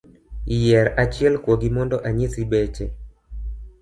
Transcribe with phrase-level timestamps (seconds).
[0.59, 2.85] Yier achiel kuogi mondo anyisi beche?